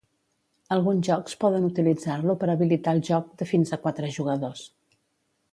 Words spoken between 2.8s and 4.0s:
el joc de fins a